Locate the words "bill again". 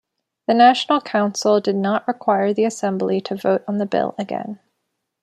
3.85-4.59